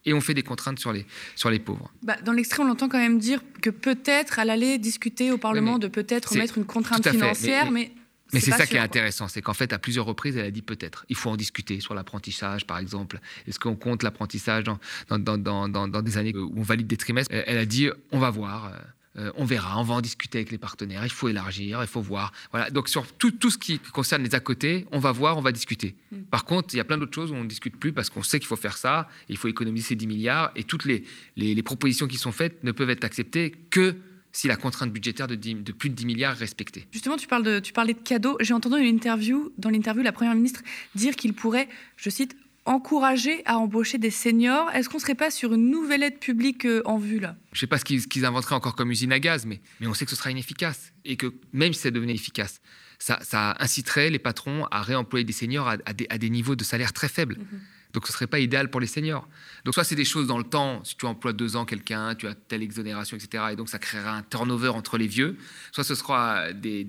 [0.06, 1.92] et on fait des contraintes sur les, sur les pauvres.
[2.04, 5.80] Bah, dans l'extrait, on entend quand même dire que peut-être elle allait discuter au Parlement
[5.80, 7.92] de peut-être mettre une contrainte financière, mais...
[8.34, 10.62] mais c'est ça qui est intéressant, c'est qu'en fait, à plusieurs reprises, elle a dit
[10.62, 11.06] peut-être.
[11.10, 13.20] Il faut en discuter sur l'apprentissage, par exemple.
[13.48, 16.98] Est-ce qu'on compte l'apprentissage dans dans, dans, dans, dans, des années où on valide des
[16.98, 17.34] trimestres?
[17.34, 18.72] Elle a dit on va voir.
[19.18, 22.02] Euh, on verra, on va en discuter avec les partenaires, il faut élargir, il faut
[22.02, 22.34] voir.
[22.52, 22.70] Voilà.
[22.70, 25.52] Donc sur tout, tout ce qui concerne les à côté, on va voir, on va
[25.52, 25.96] discuter.
[26.12, 26.22] Mm.
[26.24, 28.24] Par contre, il y a plein d'autres choses où on ne discute plus parce qu'on
[28.24, 31.04] sait qu'il faut faire ça, il faut économiser ces 10 milliards, et toutes les,
[31.38, 33.96] les, propositions qui sont faites ne peuvent être acceptées que
[34.32, 36.86] si la contrainte budgétaire de, de, plus de 10 milliards est respectée.
[36.92, 38.38] Justement, tu, parles de, tu parlais de cadeaux.
[38.42, 40.62] J'ai entendu une interview, dans l'interview, la Première ministre
[40.94, 44.70] dire qu'il pourrait, je cite, encourager à embaucher des seniors.
[44.72, 47.36] Est-ce qu'on ne serait pas sur une nouvelle aide publique euh, en vue là?
[47.52, 49.94] Je ne sais pas ce qu'ils inventeraient encore comme usine à gaz, mais, mais on
[49.94, 50.92] sait que ce sera inefficace.
[51.06, 52.62] Et que même si ça devenait efficace,
[53.00, 57.08] ça, ça inciterait les patrons à réemployer des seniors à, des, niveaux de salaire très
[57.10, 57.38] faibles.
[57.38, 57.62] Mhm.
[57.96, 59.26] Donc ce ne serait pas idéal pour les seniors.
[59.64, 62.28] Donc soit c'est des choses dans le temps, si tu emploies deux ans quelqu'un, tu
[62.28, 63.46] as telle exonération, etc.
[63.54, 65.38] Et donc ça créera un turnover entre les vieux.
[65.72, 66.86] Soit ce sera des,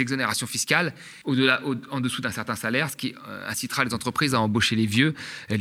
[0.00, 4.40] exonérations fiscales au-delà, en dessous d'un certain salaire, ce qui euh, incitera les entreprises à
[4.40, 5.14] embaucher les vieux,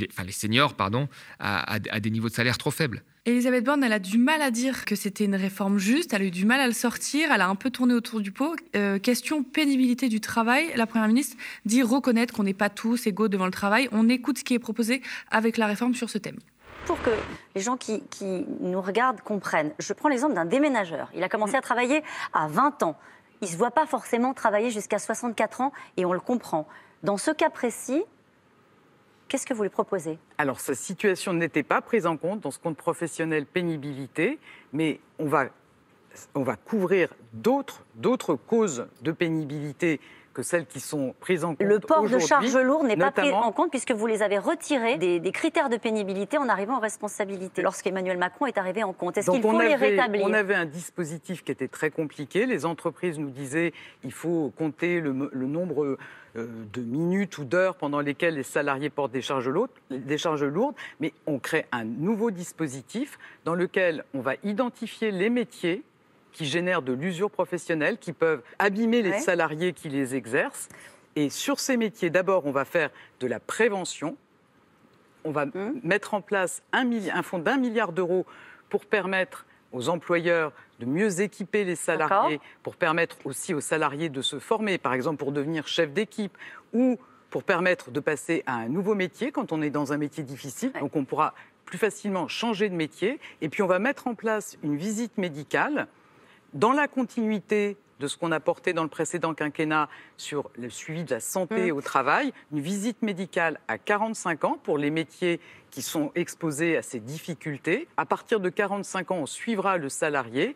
[0.09, 3.03] enfin les seniors, pardon, à des niveaux de salaire trop faibles.
[3.25, 6.25] Elisabeth Borne, elle a du mal à dire que c'était une réforme juste, elle a
[6.25, 8.55] eu du mal à le sortir, elle a un peu tourné autour du pot.
[8.77, 13.27] Euh, question pénibilité du travail, la Première ministre dit reconnaître qu'on n'est pas tous égaux
[13.27, 13.89] devant le travail.
[13.91, 15.01] On écoute ce qui est proposé
[15.31, 16.37] avec la réforme sur ce thème.
[16.85, 17.09] Pour que
[17.55, 18.01] les gens qui,
[18.61, 21.11] nous regardent comprennent, je prends l'exemple d'un déménageur.
[21.13, 22.03] Il a commencé à travailler
[22.33, 22.97] à 20 ans.
[23.41, 26.67] Il ne se voit pas forcément travailler jusqu'à 64 ans et on le comprend.
[27.03, 28.01] Dans ce cas précis,
[29.29, 30.17] Qu'est-ce que vous lui proposez?
[30.39, 34.39] Alors, sa situation n'était pas prise en compte dans ce compte professionnel pénibilité,
[34.73, 35.45] mais on va,
[36.33, 40.01] on va couvrir d'autres causes de pénibilité
[40.39, 41.67] que celles qui sont prises en compte.
[41.67, 44.97] Le port de charges lourdes n'est pas pris en compte puisque vous les avez retirés
[44.97, 49.17] des, critères de pénibilité en arrivant en responsabilité lorsqu'Emmanuel Macron est arrivé en compte.
[49.17, 52.45] Est-ce qu'il faut les rétablir On avait un dispositif qui était très compliqué.
[52.45, 53.73] Les entreprises nous disaient
[54.05, 55.97] il faut compter le, nombre
[56.37, 60.45] euh, de minutes ou d'heures pendant lesquelles les salariés portent des charges, lourdes, des charges
[60.45, 65.83] lourdes, mais on crée un nouveau dispositif dans lequel on va identifier les métiers
[66.31, 70.69] qui génèrent de l'usure professionnelle, qui peuvent abîmer les salariés qui les exercent.
[71.15, 72.89] Et sur ces métiers, d'abord, on va faire
[73.19, 74.15] de la prévention.
[75.23, 75.81] On va mmh.
[75.83, 78.25] mettre en place un, un fonds d'un milliard d'euros
[78.69, 84.21] pour permettre aux employeurs de mieux équiper les salariés, pour permettre aussi aux salariés de
[84.21, 86.35] se former, par exemple pour devenir chef d'équipe
[86.73, 86.97] ou
[87.29, 90.71] pour permettre de passer à un nouveau métier quand on est dans un métier difficile.
[90.79, 91.33] Donc on pourra
[91.65, 93.19] plus facilement changer de métier.
[93.41, 95.87] Et puis on va mettre en place une visite médicale
[96.53, 101.03] dans la continuité de ce qu'on a porté dans le précédent quinquennat sur le suivi
[101.03, 101.75] de la santé mmh.
[101.75, 106.81] au travail, une visite médicale à 45 ans pour les métiers qui sont exposés à
[106.81, 107.87] ces difficultés.
[107.97, 110.55] À partir de 45 ans, on suivra le salarié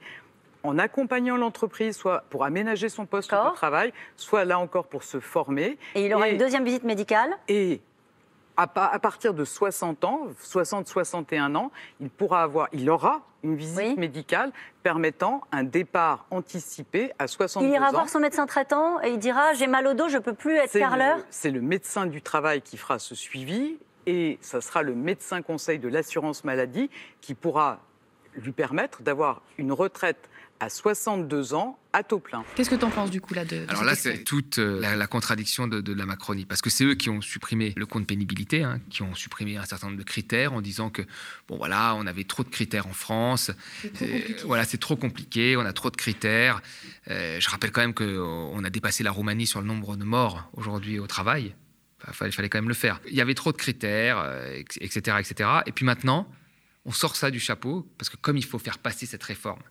[0.64, 5.20] en accompagnant l'entreprise, soit pour aménager son poste de travail, soit là encore pour se
[5.20, 5.78] former.
[5.96, 7.32] Et il aura une deuxième visite médicale?
[7.50, 7.82] Et
[8.58, 14.52] à, partir de 60 ans, 60-61 ans, il pourra avoir, il aura une visite médicale
[14.84, 17.70] permettant un départ anticipé à 62 ans.
[17.70, 20.34] Il ira voir son médecin traitant et il dira j'ai mal au dos, je peux
[20.34, 21.20] plus être carleur.
[21.30, 25.80] C'est le médecin du travail qui fera ce suivi et ce sera le médecin conseil
[25.80, 26.90] de l'assurance maladie
[27.22, 27.80] qui pourra
[28.36, 30.30] lui permettre d'avoir une retraite
[30.64, 32.46] à 62 ans à taux plein.
[32.56, 35.08] Qu'est-ce que tu en penses du coup là de, Alors là, c'est toute euh, la,
[35.08, 38.80] contradiction de, la Macronie, parce que c'est eux qui ont supprimé le compte pénibilité, hein,
[38.90, 41.02] qui ont supprimé un certain nombre de critères en disant que
[41.50, 43.52] bon voilà, on avait trop de critères en France,
[44.02, 46.62] euh, voilà, c'est trop compliqué, on a trop de critères.
[47.10, 50.50] Euh, je rappelle quand même qu'on a dépassé la Roumanie sur le nombre de morts
[50.54, 51.54] aujourd'hui au travail.
[52.08, 53.02] Il fallait, fallait, quand même le faire.
[53.08, 54.26] Il y avait trop de critères,
[54.82, 55.50] etc., etc.
[55.66, 56.30] Et puis maintenant,
[56.86, 59.62] on sort ça du chapeau parce que comme il faut faire passer cette réforme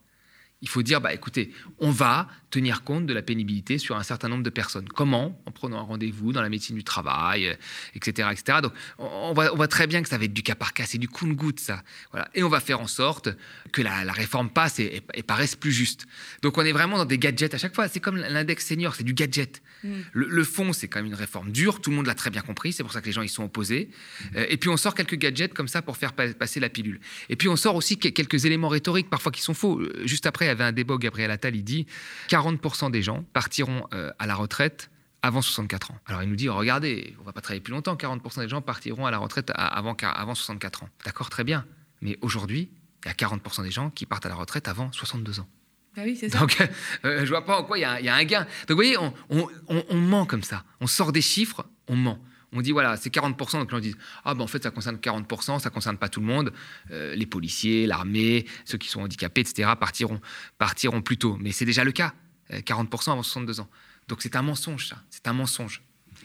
[0.62, 4.29] Il faut dire, bah, écoutez, on va tenir compte de la pénibilité sur un certain
[4.29, 4.88] nombre de personnes.
[4.88, 5.40] Comment?
[5.46, 7.57] En prenant un rendez-vous dans la médecine du travail,
[7.94, 8.59] etc., euh, etc.
[8.62, 11.09] Donc, on voit, très bien que ça va être du cas par cas, c'est du
[11.09, 11.83] coup de goutte, ça.
[12.12, 12.29] Voilà.
[12.35, 13.29] Et on va faire en sorte
[13.72, 16.07] que la, réforme passe et, paraisse plus juste.
[16.42, 17.88] Donc, on est vraiment dans des gadgets à chaque fois.
[17.88, 19.62] C'est comme l'index senior, c'est du gadget.
[19.85, 19.88] Mm.
[20.12, 21.81] Le, fond, c'est quand même une réforme dure.
[21.81, 22.73] Tout le monde l'a très bien compris.
[22.73, 23.90] C'est pour ça que les gens y sont opposés.
[24.37, 27.01] Euh, et puis, on sort quelques gadgets comme ça pour faire passer la pilule.
[27.29, 29.81] Et puis, on sort aussi quelques éléments rhétoriques, parfois qui sont faux.
[29.81, 31.87] Euh, juste après, avait un débat Gabriel Attal, il dit
[32.29, 34.90] 40% des gens partiront euh, à la retraite
[35.23, 35.99] avant 64 ans.
[36.07, 39.07] Alors il nous dit, regardez, on va pas travailler plus longtemps, 40% des gens partiront
[39.07, 40.88] à la retraite avant, avant 64 ans.
[41.05, 41.64] D'accord, très bien.
[42.01, 42.71] Mais aujourd'hui,
[43.05, 45.49] il y a 40% des gens qui partent à la retraite avant 62 ans.
[45.96, 46.38] Ah ça.
[46.38, 46.57] Donc,
[47.05, 48.46] euh, je vois pas en quoi il y, a un gain.
[48.66, 50.64] Donc, vous voyez, on, ment comme ça.
[50.81, 52.18] On sort des chiffres, on ment
[52.52, 55.59] on dit voilà, c'est 40%, donc on dit ah ben en fait ça concerne 40%,
[55.59, 56.52] ça concerne pas tout le monde,
[56.90, 59.70] euh, les policiers, l'armée, ceux qui sont handicapés, etc.
[59.81, 60.20] partiront,
[60.59, 61.38] partiront plus tôt.
[61.40, 62.12] Mais c'est déjà le cas,
[62.50, 63.68] 40% euh, avant 62 ans.
[64.09, 65.83] Donc c'est un mensonge ça, c'est un mensonge.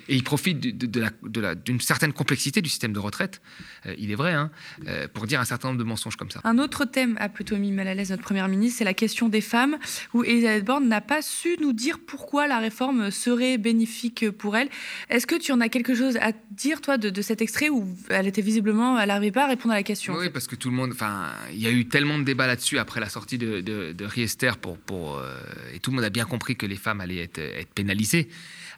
[0.10, 3.42] Et il profite d'une certaine complexité du système de retraite,
[3.86, 4.52] euh, il est vrai, hein,
[4.88, 6.42] euh, pour dire un certain nombre de mensonges comme ça.
[6.44, 9.30] Un autre thème a plutôt mis mal à l'aise notre Première ministre, c'est la question
[9.30, 9.78] des femmes,
[10.14, 14.70] où Elisabeth Borne n'a pas su nous dire pourquoi la réforme serait bénéfique pour elle.
[15.10, 18.28] Est-ce que tu en as quelque chose à dire, toi, de, cet extrait, où elle
[18.28, 20.76] était visiblement, elle n'arrivait pas à répondre à la question Oui, parce que tout le
[20.76, 24.06] monde, enfin, il y a eu tellement de débats là-dessus après la sortie de, de,
[24.06, 25.38] Riester, pour, pour, euh,
[25.74, 28.30] et tout le monde a bien compris que les femmes allaient être, être pénalisées.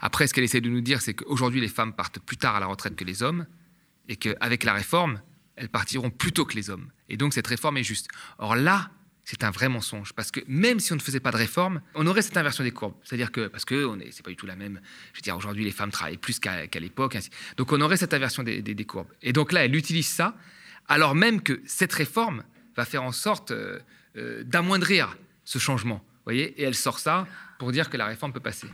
[0.01, 2.59] Après, ce qu'elle essaie de nous dire, c'est qu'aujourd'hui, les femmes partent plus tard à
[2.59, 3.45] la retraite que les hommes,
[4.07, 5.21] et qu'avec la réforme,
[5.55, 6.89] elles partiront plus tôt que les hommes.
[7.09, 8.07] Et donc, cette réforme est juste.
[8.37, 8.91] Or là,
[9.23, 12.07] c'est un vrai mensonge, parce que même si on ne faisait pas de réforme, on
[12.07, 12.95] aurait cette inversion des courbes.
[13.03, 14.81] C'est-à-dire que, parce que ce n'est pas du tout la même,
[15.13, 17.15] je veux dire, aujourd'hui, les femmes travaillent plus qu'à l'époque.
[17.55, 19.11] Donc, on aurait cette inversion des, courbes.
[19.21, 20.35] Et donc là, elle utilise ça,
[20.87, 22.43] alors même que cette réforme
[22.75, 23.79] va faire en sorte euh,
[24.17, 26.03] euh, d'amoindrir ce changement.
[26.23, 26.59] Voyez?
[26.59, 27.27] Et elle sort ça
[27.59, 28.67] pour dire que la réforme peut passer.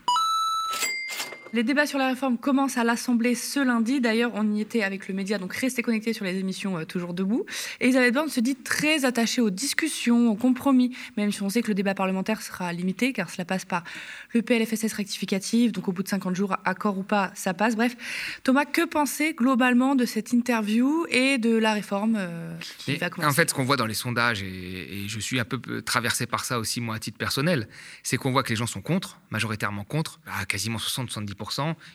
[1.55, 4.01] Les débats sur la réforme commencent à l'Assemblée ce lundi.
[4.01, 7.13] D'ailleurs, on y était avec le média, donc restez connectés sur les émissions euh, Toujours
[7.13, 7.45] Debout.
[7.79, 11.61] Et Elisabeth Borne se dit très attachée aux discussions, aux compromis, même si on sait
[11.61, 13.85] que le débat parlementaire sera limité, car cela passe par
[14.33, 17.77] le PLFSS rectificatif, donc au bout de 50 jours, accord ou pas, ça passe.
[17.77, 17.95] Bref,
[18.43, 23.31] Thomas, que penser globalement de cette interview et de la réforme euh, qui va commencer
[23.31, 26.43] En fait, ce qu'on voit dans les sondages, et, je suis un peu traversé par
[26.43, 27.69] ça aussi, moi, à titre personnel,
[28.03, 31.44] c'est qu'on voit que les gens sont contre, majoritairement contre, bah, quasiment 60-70%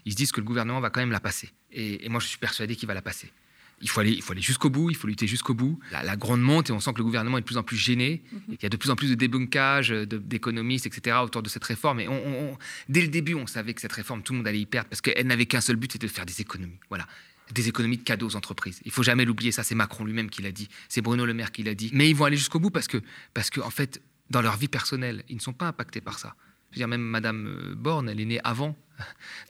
[0.04, 1.50] ils se disent que le gouvernement va quand même la passer.
[1.72, 3.30] Et, moi, je suis persuadé qu'il va la passer.
[3.82, 5.80] Il faut aller, il faut aller jusqu'au bout, il faut lutter jusqu'au bout.
[5.90, 7.78] La, la, grande monte et on sent que le gouvernement est de plus en plus
[7.78, 8.22] gêné.
[8.30, 8.40] Mhm.
[8.48, 11.16] Il y a de plus en plus de débunkage d'économistes, etc.
[11.22, 12.00] autour de cette réforme.
[12.00, 12.58] Et on,
[12.90, 15.00] dès le début, on savait que cette réforme, tout le monde allait y perdre parce
[15.00, 16.78] qu'elle n'avait qu'un seul but, c'était de faire des économies.
[16.90, 17.06] Voilà
[17.52, 18.80] des économies de cadeaux aux entreprises.
[18.84, 21.52] Il faut jamais l'oublier, ça c'est Macron lui-même qui l'a dit, c'est Bruno Le Maire
[21.52, 21.90] qui l'a dit.
[21.92, 22.98] Mais ils vont aller jusqu'au bout parce que,
[23.34, 26.34] parce que en fait, dans leur vie personnelle, ils ne sont pas impactés par ça.
[26.70, 28.76] Je veux dire, même Madame euh, Borne, elle est née avant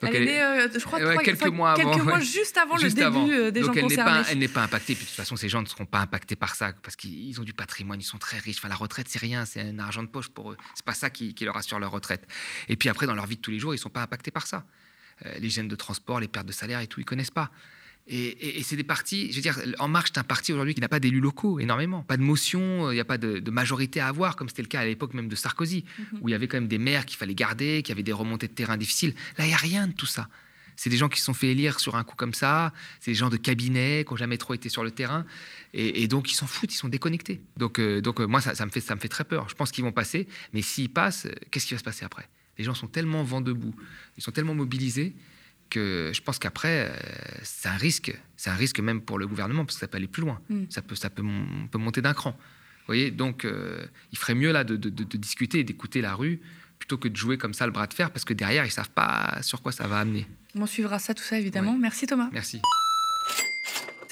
[0.01, 1.91] elle, est née, euh, je crois, quelques mois avant.
[1.91, 4.23] Quelques mois juste avant le début euh, des Donc gens elle concernés.
[4.23, 4.95] Pas, elle n'est pas impactée.
[4.95, 7.43] Puis de toute façon, ces gens ne seront pas impactés par ça parce qu'ils ont
[7.43, 8.57] du patrimoine, ils sont très riches.
[8.57, 10.57] Enfin, la retraite, c'est rien, c'est un argent de poche pour eux.
[10.75, 12.27] C'est pas ça qui, leur assure leur retraite.
[12.67, 14.47] Et puis après, dans leur vie de tous les jours, ils sont pas impactés par
[14.47, 14.65] ça.
[15.25, 17.51] Euh, les gènes de transport, les pertes de salaire et tout, ils connaissent pas.
[18.07, 20.89] Et, c'est des partis, je veux dire, En Marche, c'est un parti aujourd'hui qui n'a
[20.89, 22.01] pas d'élus locaux, énormément.
[22.01, 24.81] Pas de motion, il n'y a pas de, majorité à avoir, comme c'était le cas
[24.81, 26.19] à l'époque même de Sarkozy, mhm.
[26.21, 28.47] où il y avait quand même des maires qu'il fallait garder, qui avaient des remontées
[28.47, 29.13] de terrain difficiles.
[29.37, 30.27] Là, il n'y a rien de tout ça.
[30.75, 33.15] C'est des gens qui se sont fait élire sur un coup comme ça, c'est des
[33.15, 35.25] gens de cabinet qui n'ont jamais trop été sur le terrain,
[35.73, 37.39] et, donc ils s'en foutent, ils sont déconnectés.
[37.55, 39.47] Donc, euh, donc euh, moi, ça, me fait, ça me fait très peur.
[39.47, 42.27] Je pense qu'ils vont passer, mais s'ils passent, euh, qu'est-ce qui va se passer après?
[42.57, 43.75] Les gens sont tellement vent debout,
[44.17, 45.15] ils sont tellement mobilisés
[45.71, 46.95] que je pense qu'après, euh,
[47.41, 48.15] c'est un risque.
[48.37, 50.39] C'est un risque même pour le gouvernement, parce que ça peut aller plus loin.
[50.49, 50.65] Mm.
[50.69, 52.31] Ça, peut, ça peut, on peut monter d'un cran.
[52.31, 54.75] Vous voyez Donc, euh, il ferait mieux là de,
[55.17, 56.39] discuter et d'écouter la rue
[56.77, 58.73] plutôt que de jouer comme ça le bras de fer, parce que derrière, ils ne
[58.73, 60.27] savent pas sur quoi ça va amener.
[60.55, 61.77] On suivra ça, tout ça, évidemment.
[61.77, 62.29] Merci Thomas.
[62.33, 62.59] Merci.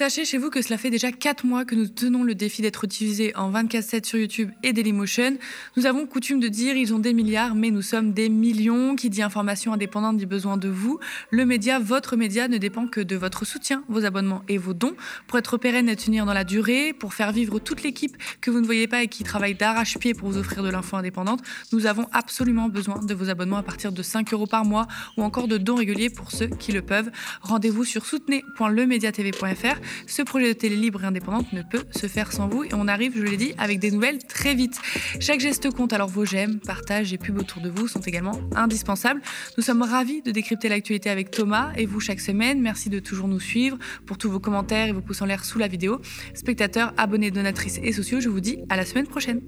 [0.00, 2.84] Sachez chez vous que cela fait déjà 4 mois que nous tenons le défi d'être
[2.84, 5.36] utilisés en 24-7 sur YouTube et Dailymotion.
[5.76, 8.96] Nous avons coutume de dire ils ont des milliards, mais nous sommes des millions.
[8.96, 10.98] Qui dit information indépendante dit besoin de vous.
[11.28, 14.94] Le média, votre média, ne dépend que de votre soutien, vos abonnements et vos dons.
[15.26, 18.62] Pour être pérenne et tenir dans la durée, pour faire vivre toute l'équipe que vous
[18.62, 22.06] ne voyez pas et qui travaille d'arrache-pied pour vous offrir de l'info indépendante, nous avons
[22.12, 25.58] absolument besoin de vos abonnements à partir de 5 euros par mois ou encore de
[25.58, 27.10] dons réguliers pour ceux qui le peuvent.
[27.42, 32.48] Rendez-vous sur soutenez.lemediatv.fr ce projet de télé libre et indépendante ne peut se faire sans
[32.48, 34.78] vous et on arrive, je l'ai dit, avec des nouvelles très vite.
[35.20, 39.20] Chaque geste compte, alors vos j'aime, partages et pubs autour de vous sont également indispensables.
[39.56, 42.60] Nous sommes ravis de décrypter l'actualité avec Thomas et vous chaque semaine.
[42.60, 45.58] Merci de toujours nous suivre pour tous vos commentaires et vos pouces en l'air sous
[45.58, 46.00] la vidéo.
[46.34, 49.40] Spectateurs, abonnés, donatrices et sociaux, je vous dis à la semaine prochaine.